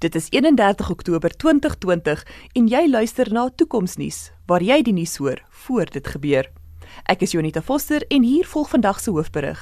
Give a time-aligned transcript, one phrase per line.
[0.00, 5.42] Dit is 31 Oktober 2020 en jy luister na Toekomsnuus waar jy die nuus hoor
[5.66, 6.46] voor dit gebeur.
[7.04, 9.60] Ek is Jonita Foster en hier volg vandag se hoofberig.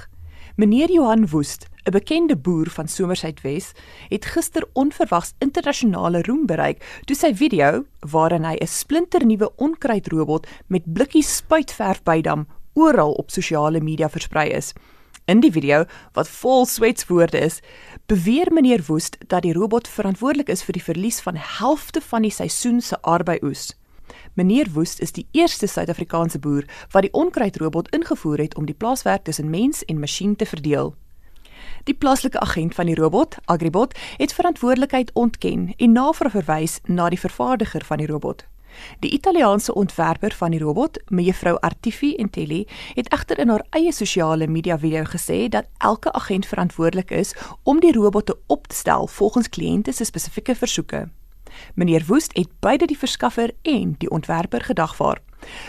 [0.54, 3.72] Meneer Johan Woest, 'n bekende boer van Somersuidwes,
[4.08, 10.92] het gister onverwags internasionale roem bereik toe sy video waarin hy 'n splinternuwe onkruidrobot met
[10.92, 14.72] blikkies spuitverf bydam oral op sosiale media versprei is.
[15.28, 15.82] In die video
[16.16, 17.58] wat vol swetswoorde is,
[18.08, 22.32] beweer meneer Woest dat die robot verantwoordelik is vir die verlies van helfte van die
[22.32, 23.74] seisoen se arbeioes.
[24.40, 26.64] Meneer Woest is die eerste Suid-Afrikaanse boer
[26.96, 30.94] wat die onkruidrobot ingevoer het om die plaaswerk tussen mens en masjien te verdeel.
[31.84, 37.20] Die plaaslike agent van die robot, Agribot, het verantwoordelikheid ontken en navraag verwys na die
[37.20, 38.48] vervaardiger van die robot.
[39.00, 44.46] Die Italiaanse ontwerper van die robot, mevrou Artifi Intelli, het egter in haar eie sosiale
[44.46, 49.92] media video gesê dat elke agent verantwoordelik is om die robot te opstel volgens kliënte
[49.92, 51.08] se spesifieke versoeke.
[51.74, 55.20] Meneer Woest het beide die verskaffer en die ontwerper gedagvaar.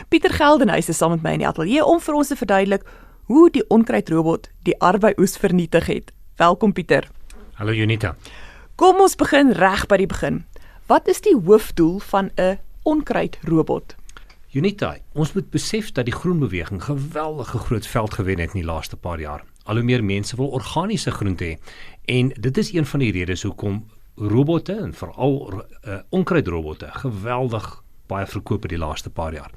[0.09, 2.85] Pieter Geldenhuys is saam met my in die ateljee om vir ons te verduidelik
[3.29, 6.11] hoe die onkruidrobot die arbeioes vernietig het.
[6.35, 7.09] Welkom Pieter.
[7.53, 8.15] Hallo Junita.
[8.75, 10.43] Kom ons begin reg by die begin.
[10.89, 12.57] Wat is die hoofdoel van 'n
[12.89, 13.95] onkruidrobot.
[14.57, 18.97] Unita, ons moet besef dat die groenbeweging geweldige groot veld gewen het in die laaste
[18.97, 19.43] paar jaar.
[19.69, 21.59] Al hoe meer mense wil organiese groente hê
[22.09, 23.83] en dit is een van die redes hoekom
[24.17, 27.69] robotte en veral uh, onkruidrobotte geweldig
[28.09, 29.53] baie verkoop in die laaste paar jaar.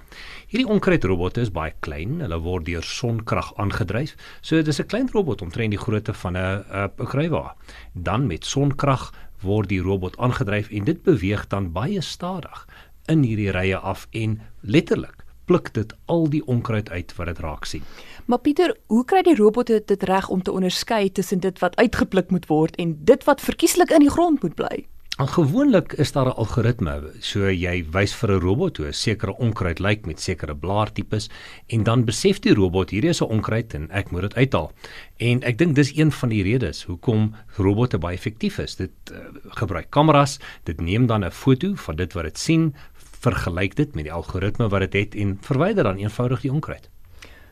[0.53, 4.13] Hierdie onkruidrobotte is baie klein, hulle word deur sonkrag aangedryf.
[4.43, 7.57] So dit is 'n klein robot omtrent die grootte van 'n 'n kruiwa.
[7.95, 12.67] Dan met sonkrag word die robot aangedryf en dit beweeg dan baie stadig
[13.07, 17.65] in hierdie rye af en letterlik pluk dit al die onkruid uit wat dit raak
[17.65, 17.83] sien.
[18.27, 22.31] Maar Pieter, hoe kry die robotte dit reg om te onderskei tussen dit wat uitgepluk
[22.31, 24.85] moet word en dit wat verkieslik in die grond moet bly?
[25.21, 29.37] En gewoonlik is daar 'n algoritme, so jy wys vir 'n robot hoe 'n sekere
[29.37, 31.31] onkruid lyk met sekere blaartipes
[31.67, 34.73] en dan besef die robot hierdie is 'n onkruid en ek moet dit uithaal.
[35.17, 38.77] En ek dink dis een van die redes hoekom robotte baie effektief is.
[38.77, 42.75] Dit uh, gebruik kameras, dit neem dan 'n foto van dit wat dit sien,
[43.23, 46.89] vergelyk dit met die algoritme wat dit het en verwyder dan eenvoudig die onkruid.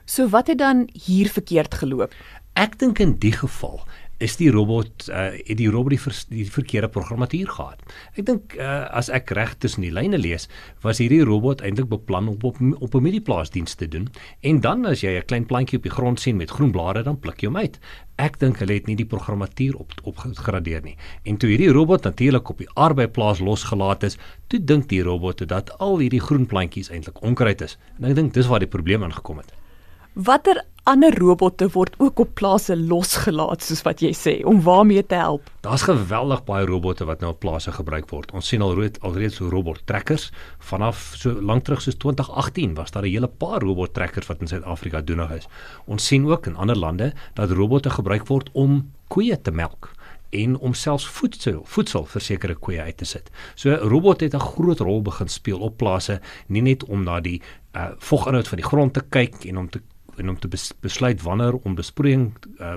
[0.04, 2.14] So wat het dan hier verkeerd geloop?
[2.58, 3.84] Ek dink in die geval
[4.20, 7.80] is die robot uh het die robot die, ver, die verkeerde programmatuur gehad.
[8.20, 10.48] Ek dink uh as ek reg tussen die lyne lees,
[10.84, 14.08] was hierdie robot eintlik beplan om op op 'n medieplaasdiens te doen
[14.40, 17.18] en dan as jy 'n klein plantjie op die grond sien met groen blare dan
[17.18, 17.78] pluk jy hom uit.
[18.18, 20.96] Ek dink hulle het nie die programmatuur op opgegradeer nie.
[21.24, 25.78] En toe hierdie robot natuurlik op die arbeidsplaas losgelaat is, toe dink die robot dat
[25.78, 27.78] al hierdie groen plantjies eintlik onkruid is.
[27.98, 29.59] En ek dink dis waar die probleem ingekom het.
[30.14, 35.14] Watter ander robotte word ook op plase losgelaat soos wat jy sê om waarmee te
[35.14, 35.46] help?
[35.62, 38.32] Daar's geweldig baie robotte wat nou op plase gebruik word.
[38.34, 40.30] Ons sien al rood alreeds so robottrekkers
[40.72, 45.00] vanaf so lank terug soos 2018 was daar 'n hele paar robottrekkers wat in Suid-Afrika
[45.00, 45.48] doenig is.
[45.86, 49.92] Ons sien ook in ander lande dat robotte gebruik word om koeie te melk
[50.30, 53.30] en om selfs voedsel voedsel vir sekere koeie uit te sit.
[53.54, 57.42] So robot het 'n groot rol begin speel op plase, nie net om na die
[57.76, 59.80] uh, voginhoud van die grond te kyk en om te
[60.16, 60.48] en om te
[60.80, 62.74] besluit wanneer om besproeiing uh,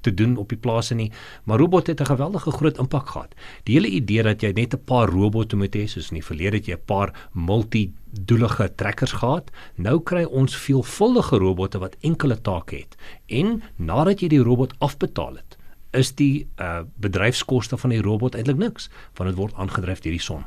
[0.00, 1.10] te doen op die plase nie,
[1.44, 3.34] maar robot het 'n geweldige groot impak gehad.
[3.62, 6.56] Die hele idee dat jy net 'n paar robotte moet hê, soos in die verlede
[6.56, 12.76] het jy 'n paar multi-doelige trekkers gehad, nou kry ons veelvuldige robotte wat enkele take
[12.76, 12.96] het.
[13.26, 15.56] En nadat jy die robot afbetaal het,
[15.92, 20.20] is die uh, bedryfskoste van die robot eintlik niks, want dit word aangedryf deur die
[20.20, 20.44] son.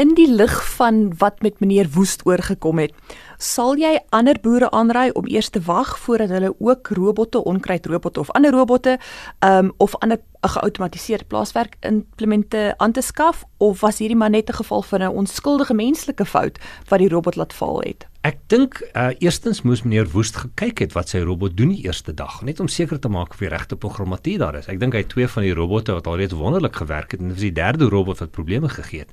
[0.00, 2.94] In die lig van wat met meneer Woest oorgekom het,
[3.36, 8.30] sal jy ander boere aanraai om eers te wag voordat hulle ook robotte, onkruidrobotte of
[8.30, 8.96] ander robotte,
[9.44, 14.56] um, of ander geautomatiseerde plaaswerk implemente aan te skaf of was hierdie maar net 'n
[14.62, 16.58] geval van 'n onskuldige menslike fout
[16.88, 18.06] wat die robot laat val het?
[18.20, 22.14] Ek dink uh, eerstens moes meneer Woest gekyk het wat sy robot doen die eerste
[22.14, 24.68] dag, net om seker te maak of die regte programmatuur daar is.
[24.68, 27.36] Ek dink hy het twee van die robotte wat alreeds wonderlik gewerk het en dit
[27.36, 29.12] was die derde robot wat probleme gegee het.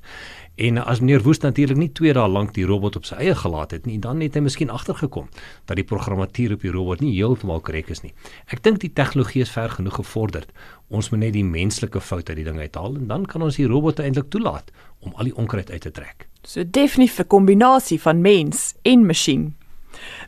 [0.58, 3.70] En as meneer Woest natuurlik nie 2 dae lank die robot op sy eie gelaat
[3.76, 5.28] het nie, dan het hy miskien agtergekom
[5.70, 8.10] dat die programmatuur op die robot nie heeltemal korrek is nie.
[8.50, 10.50] Ek dink die tegnologie is ver genoeg gevorderd.
[10.90, 13.68] Ons moet net die menslike foute uit die ding uithaal en dan kan ons die
[13.70, 14.74] robot eintlik toelaat
[15.06, 16.26] om al die onkruid uit te trek.
[16.42, 19.54] So definitief 'n kombinasie van mens en masjien.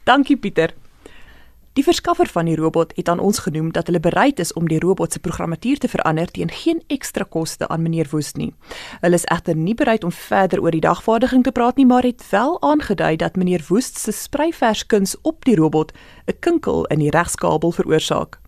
[0.05, 0.71] Dankie Pieter.
[1.81, 4.79] Die verskaffer van die robot het aan ons genoem dat hulle bereid is om die
[4.79, 8.51] robot se programmatuur te verander teen geen ekstra koste aan meneer Woest nie.
[9.01, 12.27] Hulle is egter nie bereid om verder oor die dagvaardiging te praat nie, maar het
[12.31, 15.97] wel aangedui dat meneer Woest se spryverskuns op die robot
[16.27, 18.39] 'n kinkel in die regskabel veroorsaak.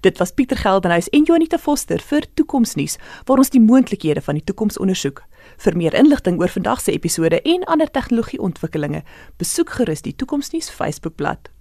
[0.00, 4.44] Dit was Pieter Geldenhuys en Jonita Foster vir Toekomsnuus waar ons die moontlikhede van die
[4.44, 5.24] toekoms ondersoek.
[5.56, 9.02] Vir meer inligting oor vandag se episode en ander tegnologieontwikkelinge,
[9.36, 11.57] besoek gerus die Toekomsnuus Facebookblad.